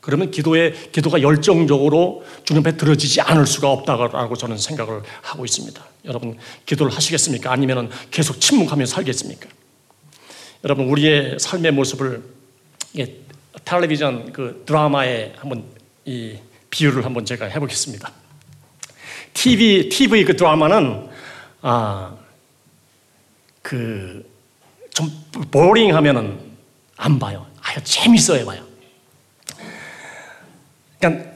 그러면 0.00 0.30
기도에, 0.30 0.72
기도가 0.92 1.22
열정적으로 1.22 2.24
주님 2.44 2.60
앞에 2.60 2.76
들어지지 2.76 3.22
않을 3.22 3.46
수가 3.46 3.70
없다고 3.70 4.36
저는 4.36 4.58
생각을 4.58 5.02
하고 5.22 5.44
있습니다. 5.44 5.82
여러분, 6.04 6.38
기도를 6.66 6.94
하시겠습니까? 6.94 7.50
아니면 7.50 7.90
계속 8.10 8.40
침묵하며 8.40 8.86
살겠습니까? 8.86 9.48
여러분, 10.62 10.88
우리의 10.88 11.38
삶의 11.40 11.72
모습을 11.72 12.22
텔레비전 13.64 14.32
그 14.32 14.62
드라마에 14.66 15.32
한번 15.36 15.64
이 16.04 16.36
비유를 16.70 17.04
한번 17.04 17.24
제가 17.24 17.46
해보겠습니다. 17.46 18.12
TV, 19.32 19.88
TV 19.88 20.24
그 20.24 20.36
드라마는, 20.36 21.08
아, 21.62 22.14
그, 23.62 24.30
좀 24.90 25.10
보링 25.50 25.96
하면은 25.96 26.53
안 26.96 27.18
봐요. 27.18 27.46
아유, 27.60 27.76
재밌어요, 27.82 28.44
봐요. 28.44 28.64
그러니까 30.98 31.30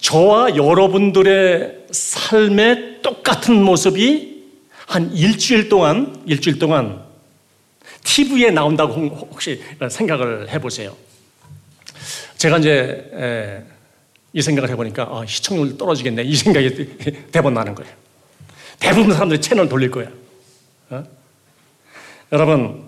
저와 0.00 0.56
여러분들의 0.56 1.86
삶의 1.90 3.02
똑같은 3.02 3.62
모습이 3.62 4.44
한 4.86 5.12
일주일 5.12 5.68
동안, 5.68 6.22
일주일 6.26 6.58
동안 6.58 7.04
TV에 8.04 8.50
나온다고 8.50 9.06
혹시 9.30 9.62
생각을 9.90 10.48
해보세요. 10.50 10.96
제가 12.38 12.58
이제 12.58 13.64
이 14.32 14.40
생각을 14.40 14.70
해보니까 14.70 15.02
아, 15.04 15.24
시청률 15.26 15.76
떨어지겠네 15.76 16.22
이 16.22 16.34
생각이 16.36 17.28
대번 17.32 17.54
나는 17.54 17.74
거예요. 17.74 17.92
대부분 18.78 19.12
사람들이 19.12 19.40
채널 19.40 19.68
돌릴 19.68 19.90
거예요. 19.90 20.10
어? 20.90 21.04
여러분 22.32 22.87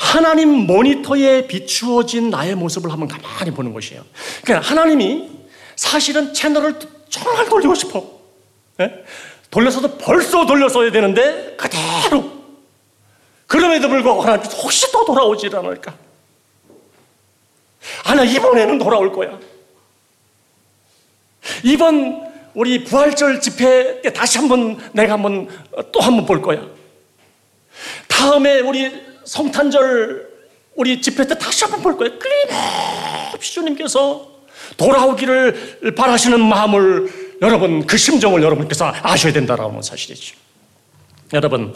하나님 0.00 0.48
모니터에 0.66 1.46
비추어진 1.46 2.30
나의 2.30 2.54
모습을 2.54 2.90
한번 2.90 3.06
가만히 3.06 3.50
보는 3.50 3.74
것이에요. 3.74 4.02
그러니까 4.42 4.66
하나님이 4.66 5.30
사실은 5.76 6.32
채널을 6.32 6.78
정말 7.10 7.46
돌리고 7.46 7.74
싶어. 7.74 8.10
네? 8.78 9.04
돌려서도 9.50 9.98
벌써 9.98 10.46
돌렸어야 10.46 10.90
되는데 10.90 11.54
그대로. 11.58 12.32
그럼에도 13.46 13.90
불구하고 13.90 14.22
하나님 14.22 14.50
혹시 14.50 14.90
또 14.90 15.04
돌아오지 15.04 15.50
않을까? 15.52 15.94
하나 18.02 18.24
이번에는 18.24 18.78
돌아올 18.78 19.12
거야. 19.12 19.38
이번 21.62 22.26
우리 22.54 22.84
부활절 22.84 23.42
집회 23.42 24.00
때 24.00 24.12
다시 24.14 24.38
한번 24.38 24.78
내가 24.92 25.12
한번 25.12 25.46
또 25.92 26.00
한번 26.00 26.24
볼 26.24 26.40
거야. 26.40 26.66
다음에 28.08 28.60
우리 28.60 29.09
성탄절 29.24 30.28
우리 30.76 31.00
집회 31.00 31.26
때 31.26 31.36
다시 31.36 31.64
한번 31.64 31.82
볼 31.82 31.96
거야. 31.96 32.10
끊임없이 32.18 33.54
주님께서 33.54 34.28
돌아오기를 34.76 35.94
바라시는 35.96 36.40
마음을 36.40 37.36
여러분 37.42 37.86
그 37.86 37.96
심정을 37.96 38.42
여러분께서 38.42 38.92
아셔야 39.02 39.32
된다라는 39.32 39.82
사실이죠. 39.82 40.36
여러분 41.32 41.74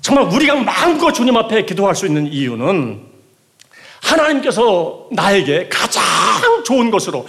정말 0.00 0.24
우리가 0.32 0.54
마음껏 0.56 1.12
주님 1.12 1.36
앞에 1.36 1.64
기도할 1.64 1.94
수 1.96 2.06
있는 2.06 2.26
이유는 2.26 3.14
하나님께서 4.02 5.08
나에게 5.10 5.68
가장 5.68 6.02
좋은 6.64 6.90
것으로 6.90 7.26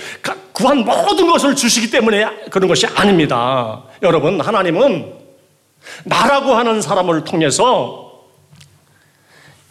구한 0.51 0.79
모든 0.79 1.27
것을 1.27 1.55
주시기 1.55 1.89
때문에 1.89 2.25
그런 2.49 2.67
것이 2.67 2.85
아닙니다. 2.87 3.83
여러분, 4.01 4.39
하나님은 4.39 5.13
나라고 6.03 6.53
하는 6.53 6.81
사람을 6.81 7.23
통해서 7.23 8.04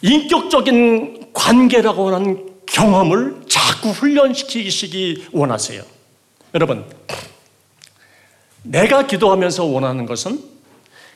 인격적인 0.05 1.33
관계라고 1.33 2.13
하는 2.13 2.49
경험을 2.67 3.41
자꾸 3.49 3.89
훈련시키시기 3.89 5.27
원하세요. 5.31 5.83
여러분, 6.53 6.85
내가 8.61 9.07
기도하면서 9.07 9.65
원하는 9.65 10.05
것은 10.05 10.39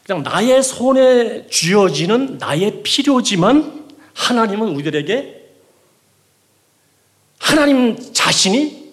그냥 0.05 0.23
나의 0.23 0.63
손에 0.63 1.47
쥐어지는 1.47 2.39
나의 2.39 2.81
필요지만 2.81 3.85
하나님은 4.13 4.69
우리들에게 4.69 5.39
하나님 7.37 8.11
자신이 8.11 8.89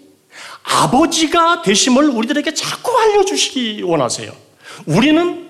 아버지가 0.62 1.62
되심을 1.62 2.10
우리들에게 2.10 2.52
자꾸 2.52 2.96
알려주시기 2.98 3.82
원하세요. 3.82 4.30
우리는 4.84 5.45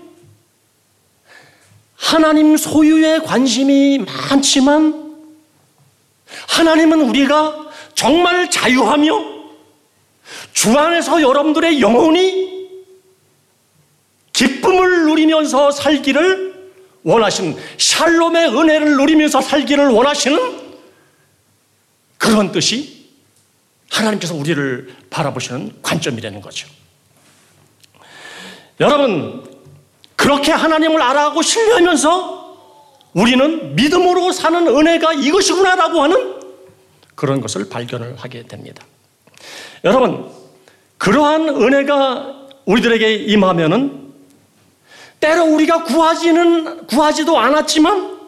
하나님 2.07 2.57
소유에 2.57 3.19
관심이 3.19 3.99
많지만 3.99 5.17
하나님은 6.47 7.01
우리가 7.01 7.69
정말 7.97 8.49
자유하며 8.49 9.37
주 10.53 10.79
안에서 10.79 11.21
여러분들의 11.21 11.81
영혼이 11.81 12.79
기쁨을 14.33 15.07
누리면서 15.07 15.73
살기를 15.73 16.55
원하시는 17.03 17.57
샬롬의 17.77 18.57
은혜를 18.57 18.97
누리면서 18.99 19.41
살기를 19.41 19.89
원하시는 19.89 20.61
그런 22.19 22.53
뜻이 22.53 23.11
하나님께서 23.91 24.37
우리를 24.37 24.95
바라보시는 25.11 25.83
관점이라는 25.83 26.41
거죠. 26.41 26.69
여러분, 28.79 29.56
그렇게 30.17 30.53
하나님을 30.53 31.01
알아가고 31.01 31.43
신뢰하면서 31.43 32.37
우리는 33.13 33.75
믿음으로 33.77 34.33
사는 34.33 34.67
은혜가 34.67 35.15
이것이구나라고 35.15 36.03
하는 36.03 36.41
그런 37.15 37.41
것을 37.41 37.69
발견을 37.69 38.17
하게 38.17 38.47
됩니다. 38.47 38.85
여러분, 39.85 40.31
그러한 40.99 41.49
은혜가 41.49 42.49
우리들에게 42.67 43.15
임하면은 43.15 44.13
때로 45.21 45.45
우리가 45.45 45.85
구하지는, 45.85 46.87
구하지도 46.87 47.39
않았지만 47.39 48.19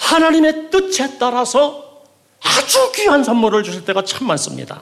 하나님의 0.00 0.70
뜻에 0.70 1.18
따라서 1.18 2.02
아주 2.42 2.92
귀한 2.94 3.22
선물을 3.22 3.62
주실 3.62 3.84
때가 3.84 4.02
참 4.02 4.26
많습니다. 4.26 4.80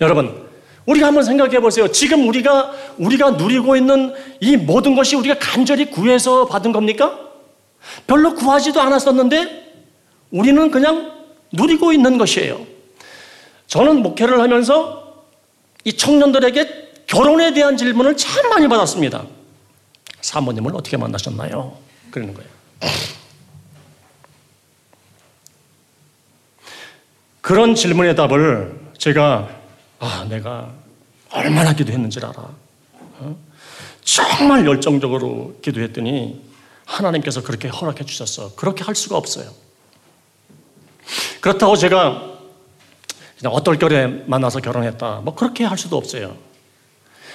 여러분, 0.00 0.48
우리가 0.86 1.08
한번 1.08 1.24
생각해 1.24 1.60
보세요. 1.60 1.90
지금 1.90 2.28
우리가, 2.28 2.72
우리가 2.98 3.32
누리고 3.32 3.76
있는 3.76 4.14
이 4.40 4.56
모든 4.56 4.94
것이 4.94 5.16
우리가 5.16 5.36
간절히 5.38 5.90
구해서 5.90 6.46
받은 6.46 6.72
겁니까? 6.72 7.18
별로 8.06 8.34
구하지도 8.34 8.80
않았었는데 8.80 9.74
우리는 10.30 10.70
그냥 10.70 11.12
누리고 11.52 11.92
있는 11.92 12.18
것이에요. 12.18 12.66
저는 13.66 14.02
목회를 14.02 14.40
하면서 14.40 15.24
이 15.84 15.92
청년들에게 15.92 16.86
결혼에 17.06 17.52
대한 17.52 17.76
질문을 17.76 18.16
참 18.16 18.48
많이 18.50 18.68
받았습니다. 18.68 19.24
사모님을 20.20 20.74
어떻게 20.74 20.96
만나셨나요? 20.96 21.76
그러는 22.10 22.34
거예요. 22.34 22.50
그런 27.40 27.76
질문의 27.76 28.16
답을 28.16 28.76
제가 28.98 29.48
아 29.98 30.26
내가 30.28 30.72
얼마나 31.30 31.72
기도했는지 31.72 32.18
알아. 32.18 32.34
어? 33.18 33.36
정말 34.02 34.66
열정적으로 34.66 35.58
기도했더니 35.62 36.44
하나님께서 36.84 37.42
그렇게 37.42 37.68
허락해 37.68 38.04
주셨어. 38.04 38.54
그렇게 38.54 38.84
할 38.84 38.94
수가 38.94 39.16
없어요. 39.16 39.50
그렇다고 41.40 41.76
제가 41.76 42.36
그냥 43.38 43.52
어떨 43.52 43.78
결에 43.78 44.06
만나서 44.26 44.60
결혼했다. 44.60 45.20
뭐 45.24 45.34
그렇게 45.34 45.64
할 45.64 45.76
수도 45.76 45.96
없어요. 45.96 46.36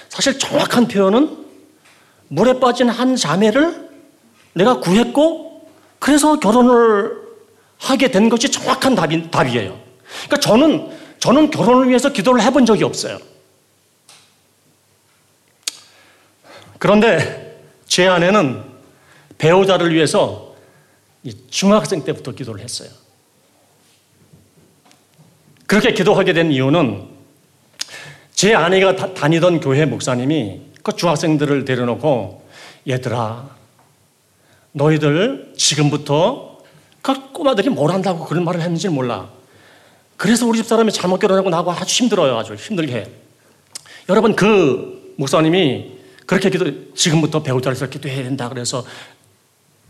사실 0.08 0.38
정확한 0.38 0.88
표현은 0.88 1.44
물에 2.28 2.60
빠진 2.60 2.88
한 2.88 3.16
자매를 3.16 3.90
내가 4.54 4.80
구했고 4.80 5.68
그래서 5.98 6.38
결혼을 6.40 7.22
하게 7.78 8.10
된 8.10 8.28
것이 8.28 8.50
정확한 8.50 8.94
답이, 8.94 9.30
답이에요. 9.30 9.78
그러니까 10.24 10.36
저는, 10.40 10.90
저는 11.22 11.52
결혼을 11.52 11.88
위해서 11.88 12.08
기도를 12.08 12.42
해본 12.42 12.66
적이 12.66 12.82
없어요. 12.82 13.16
그런데 16.80 17.62
제 17.86 18.08
아내는 18.08 18.60
배우자를 19.38 19.94
위해서 19.94 20.56
중학생 21.48 22.02
때부터 22.02 22.32
기도를 22.32 22.60
했어요. 22.60 22.90
그렇게 25.68 25.92
기도하게 25.92 26.32
된 26.32 26.50
이유는 26.50 27.06
제 28.34 28.56
아내가 28.56 29.14
다, 29.14 29.28
니던 29.28 29.60
교회 29.60 29.86
목사님이 29.86 30.60
그 30.82 30.96
중학생들을 30.96 31.64
데려놓고 31.64 32.44
얘들아 32.88 33.48
너희들 34.72 35.52
지금부터 35.56 36.58
그 37.00 37.30
꼬마들이 37.30 37.68
뭘 37.68 37.92
한다고 37.92 38.24
그런 38.24 38.42
말을 38.42 38.60
했는지 38.60 38.88
몰라. 38.88 39.41
그래서 40.16 40.46
우리 40.46 40.58
집 40.58 40.66
사람이 40.66 40.92
잘못 40.92 41.18
결혼하고 41.18 41.50
나하고 41.50 41.72
아주 41.72 42.02
힘들어요. 42.02 42.38
아주 42.38 42.54
힘들게 42.54 42.94
해. 42.94 43.06
여러분, 44.08 44.36
그 44.36 45.14
목사님이 45.16 45.98
그렇게 46.26 46.50
기도, 46.50 46.94
지금부터 46.94 47.42
배우자를 47.42 47.76
서 47.76 47.88
기도해야 47.88 48.22
된다. 48.22 48.48
그래서 48.48 48.84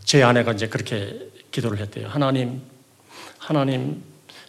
제 0.03 0.23
아내가 0.23 0.53
이제 0.53 0.67
그렇게 0.67 1.29
기도를 1.51 1.79
했대요. 1.79 2.07
하나님, 2.07 2.61
하나님, 3.37 4.03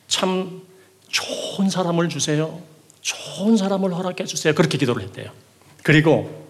참 0.08 0.62
좋은 1.08 1.70
사람을 1.70 2.08
주세요. 2.08 2.60
좋은 3.00 3.56
사람을 3.56 3.94
허락해 3.94 4.24
주세요. 4.24 4.54
그렇게 4.54 4.78
기도를 4.78 5.02
했대요. 5.02 5.30
그리고 5.82 6.48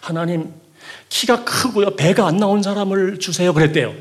하나님, 0.00 0.52
키가 1.08 1.44
크고요. 1.44 1.96
배가 1.96 2.26
안 2.26 2.36
나온 2.36 2.62
사람을 2.62 3.18
주세요. 3.18 3.52
그랬대요. 3.52 3.94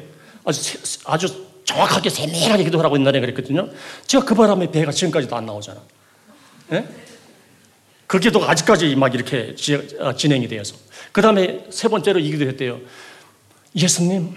아주, 0.45 0.77
아주 1.05 1.45
정확하게 1.71 2.09
세밀하게 2.09 2.65
기도하라고 2.65 2.97
옛날에 2.97 3.19
그랬거든요. 3.21 3.69
제가 4.05 4.25
그 4.25 4.35
바람에 4.35 4.71
배가 4.71 4.91
지금까지도 4.91 5.35
안 5.35 5.45
나오잖아. 5.45 5.81
네? 6.69 6.87
그 8.07 8.19
기도가 8.19 8.51
아직까지 8.51 8.95
막 8.95 9.13
이렇게 9.13 9.55
어, 9.99 10.13
진행이 10.13 10.47
되어서. 10.47 10.75
그 11.11 11.21
다음에 11.21 11.65
세 11.69 11.87
번째로 11.87 12.19
이 12.19 12.29
기도 12.31 12.45
했대요. 12.45 12.79
예수님, 13.75 14.35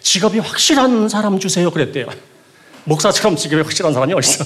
직업이 0.00 0.38
확실한 0.38 1.08
사람 1.08 1.38
주세요. 1.40 1.70
그랬대요. 1.70 2.06
목사처럼 2.84 3.36
직업이 3.36 3.62
확실한 3.62 3.92
사람이 3.92 4.12
어딨어? 4.14 4.44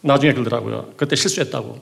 나중에 0.00 0.32
그러더라고요. 0.32 0.92
그때 0.96 1.16
실수했다고. 1.16 1.78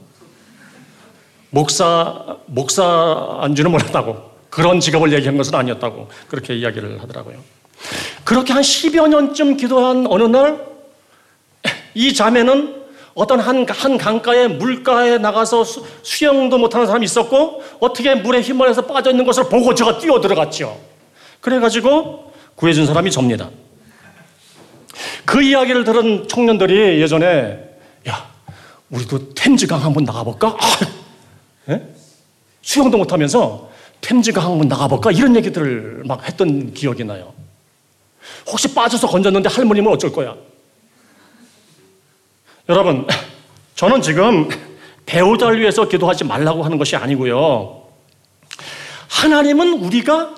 목사, 1.50 2.38
목사 2.46 3.38
안주는 3.40 3.70
몰랐다고. 3.70 4.36
그런 4.56 4.80
직업을 4.80 5.12
얘기한 5.12 5.36
것은 5.36 5.54
아니었다고 5.54 6.08
그렇게 6.28 6.54
이야기를 6.54 7.02
하더라고요. 7.02 7.36
그렇게 8.24 8.54
한 8.54 8.62
10여 8.62 9.08
년쯤 9.08 9.58
기도한 9.58 10.06
어느 10.08 10.22
날 10.22 10.76
이 11.96 12.12
자매는 12.12 12.84
어떤 13.14 13.40
한, 13.40 13.66
한 13.70 13.96
강가에 13.96 14.48
물가에 14.48 15.16
나가서 15.16 15.64
수, 15.64 15.84
수영도 16.02 16.58
못하는 16.58 16.86
사람이 16.86 17.06
있었고 17.06 17.62
어떻게 17.80 18.14
물에 18.14 18.42
휘말려서 18.42 18.82
빠져 18.82 19.10
있는 19.10 19.24
것을 19.24 19.44
보고 19.48 19.74
제가 19.74 19.98
뛰어 19.98 20.20
들어갔죠. 20.20 20.78
그래가지고 21.40 22.34
구해준 22.54 22.86
사람이 22.86 23.10
접니다. 23.10 23.48
그 25.24 25.42
이야기를 25.42 25.84
들은 25.84 26.28
청년들이 26.28 27.00
예전에 27.00 27.58
야 28.08 28.30
우리도 28.90 29.32
템즈강 29.34 29.82
한번 29.82 30.04
나가볼까? 30.04 30.48
아, 30.48 30.78
예? 31.70 31.82
수영도 32.60 32.98
못하면서 32.98 33.70
템즈강 34.06 34.52
한번 34.52 34.68
나가볼까? 34.68 35.10
이런 35.10 35.34
얘기들을 35.34 36.04
막 36.06 36.24
했던 36.24 36.72
기억이 36.72 37.02
나요. 37.02 37.34
혹시 38.46 38.72
빠져서 38.72 39.08
건졌는데 39.08 39.48
할머님은 39.48 39.92
어쩔 39.92 40.12
거야? 40.12 40.36
여러분, 42.68 43.06
저는 43.74 44.02
지금 44.02 44.48
배우자를 45.06 45.60
위해서 45.60 45.88
기도하지 45.88 46.22
말라고 46.22 46.62
하는 46.62 46.78
것이 46.78 46.94
아니고요. 46.94 47.82
하나님은 49.08 49.72
우리가 49.84 50.34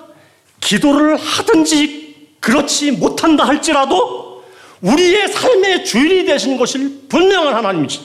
기도를 0.59 1.15
하든지 1.17 2.37
그렇지 2.39 2.91
못한다 2.93 3.45
할지라도 3.45 4.43
우리의 4.81 5.27
삶의 5.27 5.85
주인이 5.85 6.25
되신 6.25 6.57
것을 6.57 7.01
분명한 7.07 7.53
하나님이지. 7.53 8.01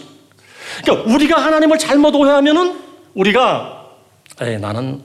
그러니까 0.82 1.10
우리가 1.14 1.42
하나님을 1.42 1.78
잘못 1.78 2.14
오해하면은 2.14 2.80
우리가 3.14 3.86
에이, 4.42 4.58
나는 4.58 5.02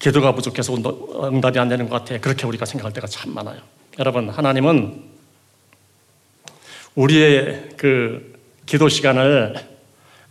기도가 0.00 0.34
부족해서 0.34 0.74
응답이 0.74 1.58
안 1.58 1.68
되는 1.68 1.88
것 1.88 1.98
같아. 1.98 2.18
그렇게 2.18 2.46
우리가 2.46 2.64
생각할 2.64 2.92
때가 2.92 3.06
참 3.06 3.32
많아요. 3.32 3.60
여러분, 3.98 4.28
하나님은 4.30 5.04
우리의 6.94 7.68
그 7.76 8.40
기도 8.66 8.88
시간을 8.88 9.54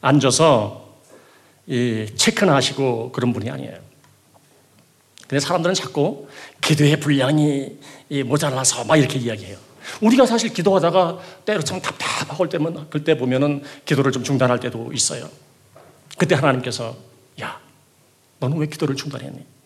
앉아서 0.02 0.90
이 1.68 2.08
체크나 2.16 2.56
하시고 2.56 3.12
그런 3.12 3.32
분이 3.32 3.50
아니에요. 3.50 3.78
근데 5.28 5.40
사람들은 5.40 5.76
자꾸 5.76 6.28
기도의 6.62 7.00
분량이 7.00 7.78
모자라서 8.26 8.86
막 8.86 8.98
이렇게 8.98 9.20
이야기해요. 9.20 9.56
우리가 10.02 10.26
사실 10.26 10.52
기도하다가 10.52 11.20
때로 11.46 11.62
참 11.62 11.80
답답할 11.80 12.50
때면 12.50 12.88
그때 12.90 13.16
보면은 13.16 13.64
기도를 13.86 14.12
좀 14.12 14.24
중단할 14.24 14.60
때도 14.60 14.92
있어요. 14.94 15.30
그때 16.18 16.34
하나님께서 16.34 16.98
야, 17.42 17.60
너는 18.40 18.58
왜 18.58 18.66
기도를 18.66 18.96
중단했니? 18.96 19.59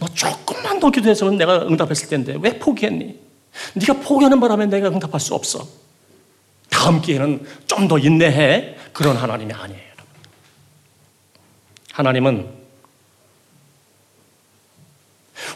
너 0.00 0.06
조금만 0.14 0.80
더 0.80 0.90
기도해서 0.90 1.30
내가 1.30 1.62
응답했을 1.62 2.08
텐데 2.08 2.36
왜 2.40 2.58
포기했니? 2.58 3.18
네가 3.74 3.94
포기하는 4.00 4.40
바람에 4.40 4.66
내가 4.66 4.88
응답할 4.88 5.20
수 5.20 5.34
없어. 5.34 5.66
다음 6.70 7.00
기회는 7.00 7.46
좀 7.66 7.88
더 7.88 7.98
인내해. 7.98 8.76
그런 8.92 9.16
하나님이 9.16 9.52
아니에요. 9.52 9.88
하나님은 11.92 12.48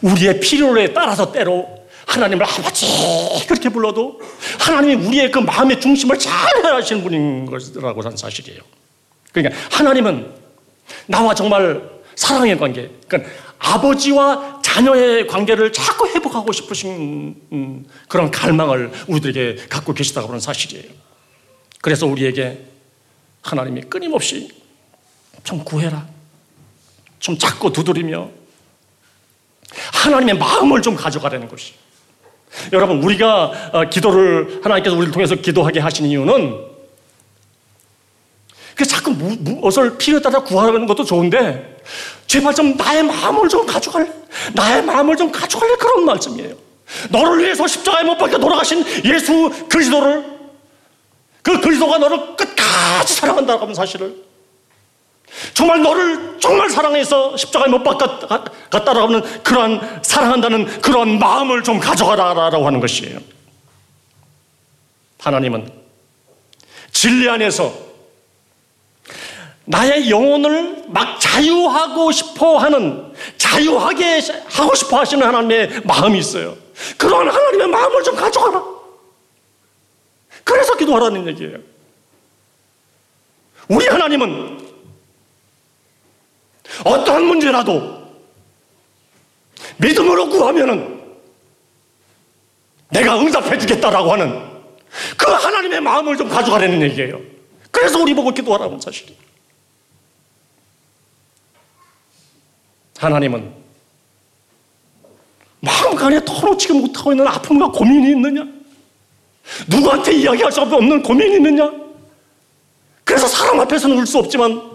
우리의 0.01 0.39
필요에 0.39 0.93
따라서 0.93 1.31
때로 1.31 1.83
하나님을 2.05 2.45
아버지 2.45 2.85
그렇게 3.47 3.69
불러도 3.69 4.19
하나님이 4.59 5.05
우리의 5.05 5.31
그 5.31 5.39
마음의 5.39 5.79
중심을 5.79 6.19
잘 6.19 6.33
헤아시는 6.63 7.03
분인 7.03 7.45
것이라고 7.45 8.01
하는 8.01 8.17
사실이에요. 8.17 8.61
그러니까 9.31 9.59
하나님은 9.71 10.33
나와 11.07 11.33
정말 11.33 11.92
사랑의 12.15 12.57
관계, 12.57 12.89
그러니까 13.07 13.31
아버지와 13.59 14.61
자녀의 14.61 15.27
관계를 15.27 15.71
자꾸 15.71 16.07
회복하고 16.07 16.51
싶으신 16.51 17.35
음, 17.51 17.85
그런 18.07 18.29
갈망을 18.29 18.91
우리들에게 19.07 19.67
갖고 19.67 19.93
계시다고 19.93 20.27
하는 20.27 20.39
사실이에요. 20.39 20.91
그래서 21.81 22.05
우리에게 22.07 22.65
하나님이 23.41 23.81
끊임없이 23.83 24.49
좀 25.43 25.63
구해라. 25.63 26.07
좀 27.19 27.37
자꾸 27.37 27.71
두드리며 27.71 28.29
하나님의 29.93 30.37
마음을 30.37 30.81
좀 30.81 30.95
가져가라는 30.95 31.47
것이. 31.47 31.73
여러분, 32.71 33.01
우리가 33.03 33.71
어, 33.73 33.89
기도를 33.89 34.61
하나님께서 34.63 34.95
우리를 34.95 35.11
통해서 35.11 35.35
기도하게 35.35 35.79
하신 35.79 36.05
이유는 36.05 36.72
그 38.75 38.85
자꾸 38.85 39.11
무엇을 39.11 39.97
필요에 39.97 40.21
따라 40.21 40.39
구하는 40.43 40.85
것도 40.85 41.03
좋은데 41.03 41.81
제발 42.27 42.53
좀 42.55 42.75
나의 42.75 43.03
마음을 43.03 43.47
좀 43.49 43.65
가져갈래? 43.65 44.09
나의 44.53 44.83
마음을 44.83 45.15
좀 45.15 45.31
가져갈래? 45.31 45.75
그런 45.75 46.05
말씀이에요. 46.05 46.55
너를 47.09 47.43
위해서 47.43 47.67
십자가에 47.67 48.03
못 48.03 48.17
박혀 48.17 48.37
돌아가신 48.37 48.83
예수 49.05 49.49
그리스도를 49.69 50.33
그 51.41 51.59
그리스도가 51.59 51.97
너를 51.97 52.35
끝까지 52.35 53.13
사랑한다고 53.15 53.63
하는 53.63 53.73
사실을 53.73 54.15
정말 55.53 55.81
너를 55.81 56.37
정말 56.39 56.69
사랑해서 56.69 57.35
십자가에 57.35 57.69
못 57.69 57.83
박았다라고 57.83 59.07
하는 59.07 59.43
그러한 59.43 60.01
사랑한다는 60.03 60.81
그러한 60.81 61.19
마음을 61.19 61.63
좀 61.63 61.79
가져가라라고 61.79 62.65
하는 62.65 62.79
것이에요. 62.79 63.19
하나님은 65.19 65.71
진리 66.91 67.29
안에서 67.29 67.73
나의 69.65 70.09
영혼을 70.09 70.83
막 70.87 71.19
자유하고 71.19 72.11
싶어 72.11 72.57
하는, 72.57 73.13
자유하게 73.37 74.19
하고 74.45 74.75
싶어 74.75 74.99
하시는 74.99 75.25
하나님의 75.25 75.81
마음이 75.83 76.19
있어요. 76.19 76.57
그런 76.97 77.29
하나님의 77.29 77.67
마음을 77.67 78.03
좀 78.03 78.15
가져가라. 78.15 78.63
그래서 80.43 80.75
기도하라는 80.75 81.27
얘기예요. 81.27 81.57
우리 83.69 83.87
하나님은 83.87 84.73
어떠한 86.83 87.23
문제라도 87.23 88.03
믿음으로 89.77 90.29
구하면은 90.29 91.01
내가 92.89 93.19
응답해 93.19 93.57
주겠다라고 93.57 94.11
하는 94.11 94.53
그 95.17 95.31
하나님의 95.31 95.81
마음을 95.81 96.17
좀 96.17 96.27
가져가라는 96.27 96.81
얘기예요. 96.81 97.21
그래서 97.71 97.99
우리 97.99 98.13
보고 98.13 98.31
기도하라는 98.31 98.79
사실이에요. 98.79 99.22
하나님은 103.03 103.51
마음간에 105.59 106.23
털어치지 106.25 106.73
못하고 106.73 107.11
있는 107.11 107.27
아픔과 107.27 107.67
고민이 107.71 108.11
있느냐? 108.11 108.45
누구한테 109.67 110.13
이야기할 110.13 110.51
수 110.51 110.61
없는 110.61 111.03
고민이 111.03 111.35
있느냐? 111.35 111.71
그래서 113.03 113.27
사람 113.27 113.59
앞에서는 113.61 113.97
울 113.97 114.05
수 114.05 114.17
없지만 114.17 114.71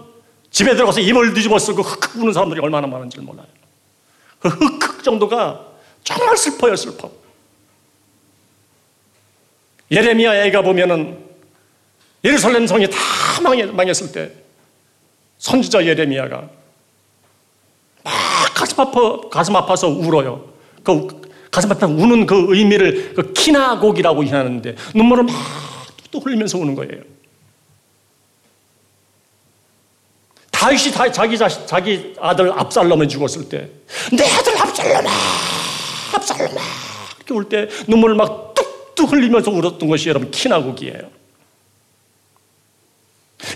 집에 0.51 0.73
들어가서 0.75 0.99
입을 1.01 1.33
뒤집어 1.33 1.59
쓰고 1.59 1.81
흑흑 1.83 2.21
우는 2.21 2.33
사람들이 2.33 2.59
얼마나 2.61 2.87
많은지 2.87 3.19
몰라요. 3.19 3.45
그 4.39 4.47
흑흑 4.49 5.03
정도가 5.03 5.65
정말 6.03 6.35
슬퍼요, 6.37 6.75
슬퍼. 6.75 7.11
예레미야 9.91 10.45
애가 10.45 10.61
보면은 10.61 11.23
예루살렘 12.23 12.65
성이 12.67 12.87
다 12.89 12.97
망했을 13.73 14.11
때 14.11 14.31
선지자 15.37 15.85
예레미야가 15.85 16.35
막 16.37 16.58
가슴 18.59 18.79
아파, 18.81 19.21
가슴 19.29 19.55
아파서 19.55 19.87
울어요. 19.87 20.43
그 20.83 21.21
가슴 21.49 21.71
아파 21.71 21.85
우는 21.87 22.25
그 22.25 22.47
의미를 22.49 23.13
그 23.13 23.31
키나곡이라고 23.33 24.25
하는데 24.25 24.75
눈물을 24.93 25.23
막 25.23 25.33
또 26.11 26.19
흘리면서 26.19 26.57
우는 26.57 26.75
거예요. 26.75 27.03
다윗이 30.51 30.91
다, 30.91 31.09
자기 31.11 31.37
자식, 31.37 31.65
자기 31.67 32.15
아들 32.19 32.51
압살롬을 32.51 33.07
죽었을 33.07 33.47
때, 33.47 33.69
내 34.11 34.25
아들 34.25 34.57
압살롬아, 34.59 35.09
압살롬아, 36.15 36.61
이렇게 37.17 37.33
울 37.33 37.43
때 37.47 37.69
눈물을 37.87 38.15
막 38.15 38.53
뚝뚝 38.55 39.13
흘리면서 39.13 39.51
울었던 39.51 39.87
것이 39.87 40.09
여러분 40.09 40.31
키나곡이에요. 40.31 41.19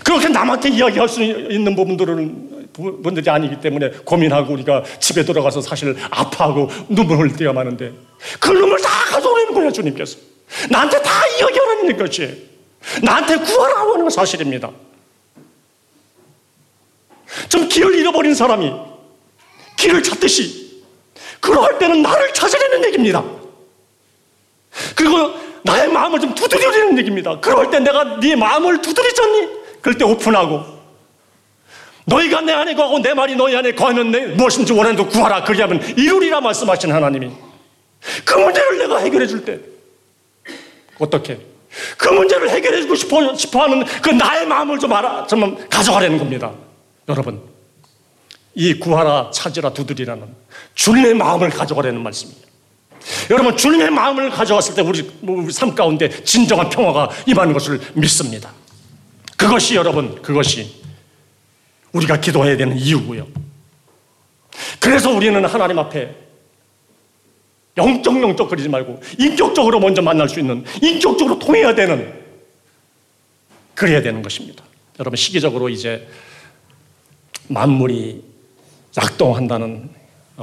그렇게 0.02 0.28
남한테 0.28 0.70
이야기할 0.70 1.08
수 1.08 1.22
있는 1.22 1.74
부분들은 1.74 2.53
분들이 2.74 3.30
아니기 3.30 3.60
때문에 3.60 3.90
고민하고 4.04 4.52
우리가 4.52 4.82
집에 4.98 5.24
들어가서 5.24 5.60
사실 5.60 5.96
아파하고 6.10 6.68
눈물 6.88 7.18
흘릴 7.18 7.36
때가 7.36 7.52
많은데 7.52 7.92
그 8.40 8.50
눈물 8.50 8.80
다 8.80 8.88
가져오는 9.10 9.54
거예요 9.54 9.72
주님께서. 9.72 10.18
나한테 10.70 11.00
다 11.02 11.10
이야기하는 11.38 11.96
것이 11.96 12.48
나한테 13.02 13.36
구하라고 13.38 13.92
하는 13.92 14.00
건 14.02 14.10
사실입니다. 14.10 14.70
좀 17.48 17.68
길을 17.68 17.94
잃어버린 17.94 18.34
사람이 18.34 18.72
길을 19.76 20.02
찾듯이 20.02 20.82
그러할 21.40 21.78
때는 21.78 22.02
나를 22.02 22.32
찾으려는 22.32 22.84
얘기입니다. 22.86 23.22
그리고 24.96 25.32
나의 25.62 25.88
마음을 25.88 26.20
좀 26.20 26.34
두드리려는 26.34 26.98
얘기입니다. 26.98 27.38
그럴 27.40 27.70
때 27.70 27.78
내가 27.78 28.18
네 28.20 28.36
마음을 28.36 28.80
두드리잖니? 28.82 29.48
그럴 29.80 29.96
때 29.96 30.04
오픈하고 30.04 30.73
너희가 32.06 32.40
내 32.42 32.52
안에 32.52 32.74
거하고 32.74 32.98
내 33.00 33.14
말이 33.14 33.34
너희 33.34 33.56
안에 33.56 33.72
거하면 33.72 34.10
내 34.10 34.26
무엇인지 34.26 34.72
원하는 34.72 34.96
도 34.96 35.06
구하라. 35.08 35.44
그리하면 35.44 35.82
이루리라 35.96 36.40
말씀하신 36.40 36.92
하나님이 36.92 37.30
그 38.24 38.34
문제를 38.34 38.78
내가 38.78 38.98
해결해 38.98 39.26
줄 39.26 39.44
때 39.44 39.58
어떻게? 40.98 41.40
그 41.96 42.08
문제를 42.08 42.50
해결해 42.50 42.82
주고 42.82 42.94
싶어, 42.94 43.34
싶어 43.34 43.62
하는 43.62 43.84
그 44.02 44.10
나의 44.10 44.46
마음을 44.46 44.78
좀 44.78 44.92
알아 44.92 45.26
좀 45.26 45.68
가져가려는 45.68 46.18
겁니다. 46.18 46.52
여러분 47.08 47.40
이 48.54 48.74
구하라 48.78 49.30
찾으라 49.32 49.72
두드리라는 49.72 50.28
주님의 50.74 51.14
마음을 51.14 51.50
가져가려는 51.50 52.02
말씀이에요 52.02 52.44
여러분 53.30 53.56
주님의 53.56 53.90
마음을 53.90 54.30
가져왔을 54.30 54.74
때 54.74 54.82
우리, 54.82 55.10
우리 55.22 55.52
삶 55.52 55.74
가운데 55.74 56.08
진정한 56.22 56.68
평화가 56.68 57.10
임하는 57.26 57.52
것을 57.52 57.80
믿습니다. 57.94 58.52
그것이 59.36 59.74
여러분, 59.74 60.22
그것이 60.22 60.83
우리가 61.94 62.20
기도해야 62.20 62.56
되는 62.56 62.76
이유고요. 62.76 63.26
그래서 64.80 65.10
우리는 65.10 65.44
하나님 65.44 65.78
앞에 65.78 66.14
영적 67.76 68.22
영적 68.22 68.48
거리지 68.48 68.68
말고 68.68 69.00
인격적으로 69.18 69.80
먼저 69.80 70.02
만날 70.02 70.28
수 70.28 70.38
있는 70.38 70.64
인격적으로 70.82 71.38
통해야 71.38 71.74
되는 71.74 72.22
그래야 73.74 74.02
되는 74.02 74.22
것입니다. 74.22 74.64
여러분 75.00 75.16
시기적으로 75.16 75.68
이제 75.68 76.06
만물이 77.48 78.22
작동한다는 78.92 79.90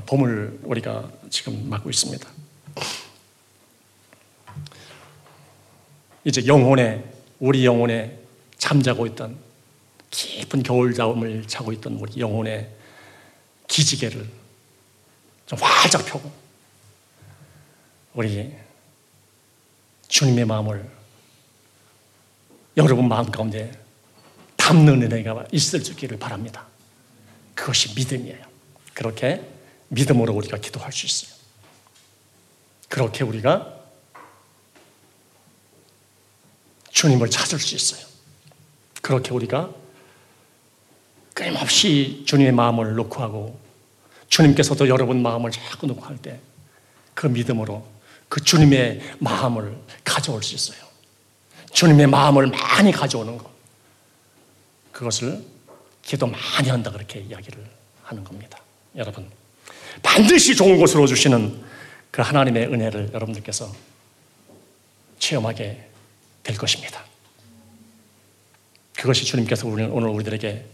봄을 0.06 0.60
우리가 0.64 1.10
지금 1.30 1.70
맞고 1.70 1.90
있습니다. 1.90 2.28
이제 6.26 6.46
영혼에 6.46 7.04
우리 7.40 7.66
영혼에 7.66 8.18
잠자고 8.58 9.08
있던 9.08 9.38
깊은 10.12 10.64
겨울잠을 10.64 11.48
자고 11.48 11.72
있던 11.74 11.94
우리 11.94 12.20
영혼의 12.20 12.70
기지개를 13.68 14.30
좀 15.46 15.60
활짝 15.60 16.06
펴고 16.06 16.32
우리 18.14 18.54
주님의 20.08 20.46
마음을 20.46 20.90
여러분 22.78 23.08
마음 23.08 23.32
가운데 23.32 23.72
담는 24.58 25.02
은혜가 25.02 25.48
있을 25.52 25.84
수 25.84 25.92
있기를 25.94 26.20
바랍니다. 26.20 26.68
그것이 27.56 27.94
믿음이에요. 27.96 28.46
그렇게 28.94 29.42
믿음으로 29.88 30.34
우리가 30.34 30.58
기도할 30.58 30.92
수 30.92 31.06
있어요. 31.06 31.38
그렇게 32.90 33.24
우리가 33.24 33.80
주님을 36.92 37.30
찾을 37.30 37.60
수 37.60 37.76
있어요. 37.76 38.06
그렇게 39.02 39.32
우리가 39.32 39.81
끊임없이 41.34 42.24
주님의 42.26 42.52
마음을 42.52 42.96
놓고 42.96 43.22
하고 43.22 43.60
주님께서도 44.30 44.88
여러분 44.88 45.22
마음을 45.22 45.52
자꾸 45.52 45.88
놓고 45.88 46.06
할 46.06 46.18
때 46.18 46.40
그 47.14 47.28
믿음으로 47.28 47.86
그 48.30 48.42
주님의 48.42 49.02
마음을 49.20 49.78
가져올 50.04 50.42
수 50.42 50.56
있어요. 50.56 50.80
주님의 51.74 52.08
마음을 52.08 52.48
많이 52.48 52.92
가져오는 52.92 53.38
것. 53.38 53.50
그것을 54.92 55.44
기도 56.02 56.28
많이 56.28 56.70
한다 56.70 56.90
그렇게 56.90 57.20
이야기를 57.20 57.64
하는 58.04 58.24
겁니다. 58.24 58.58
여러분, 58.96 59.30
반드시 60.02 60.56
좋은 60.56 60.80
곳으로 60.80 61.06
주시는 61.06 61.62
그 62.10 62.22
하나님의 62.22 62.68
은혜를 62.68 63.12
여러분들께서 63.14 63.72
체험하게 65.20 65.90
될 66.44 66.58
것입니다. 66.58 67.04
그것이 68.96 69.26
주님께서 69.26 69.68
오늘 69.68 70.08
우리들에게 70.08 70.66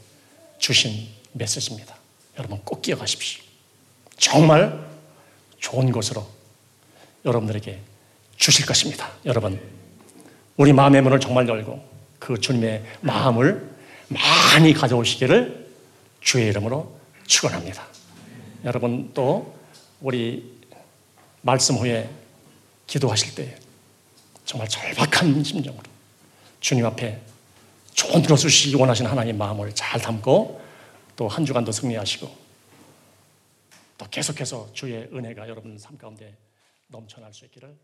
주신 0.59 1.07
메시지입니다. 1.33 1.95
여러분 2.37 2.59
꼭 2.63 2.81
기억하십시오. 2.81 3.43
정말 4.17 4.87
좋은 5.59 5.91
것으로 5.91 6.27
여러분들에게 7.25 7.79
주실 8.37 8.65
것입니다. 8.65 9.11
여러분, 9.25 9.59
우리 10.55 10.73
마음의 10.73 11.01
문을 11.01 11.19
정말 11.19 11.47
열고 11.47 11.83
그 12.19 12.39
주님의 12.39 12.83
마음을 13.01 13.69
많이 14.07 14.73
가져오시기를 14.73 15.67
주의 16.21 16.47
이름으로 16.47 16.97
축원합니다. 17.25 17.85
여러분 18.63 19.11
또 19.13 19.55
우리 20.01 20.57
말씀 21.41 21.75
후에 21.75 22.09
기도하실 22.87 23.35
때 23.35 23.57
정말 24.45 24.67
절박한 24.67 25.43
심정으로 25.43 25.83
주님 26.59 26.85
앞에 26.85 27.21
좋은 27.97 28.21
들어 28.21 28.35
주시기 28.35 28.75
원하시는 28.75 29.09
하나님 29.09 29.39
마음을 29.39 29.73
잘 29.73 29.99
담고 29.99 30.61
또 31.15 31.27
한 31.27 31.43
주간도 31.43 31.71
승리하시고 31.71 32.29
또 33.97 34.05
계속해서 34.09 34.71
주의 34.71 35.09
은혜가 35.11 35.49
여러분 35.49 35.75
삶 35.79 35.97
가운데 35.97 36.37
넘쳐날 36.87 37.33
수 37.33 37.43
있기를 37.45 37.75